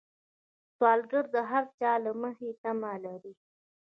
سوالګر 0.75 1.25
د 1.35 1.37
هر 1.49 1.63
چا 1.79 1.91
له 2.05 2.11
مخې 2.21 2.49
تمه 2.61 2.93
لري 3.05 3.33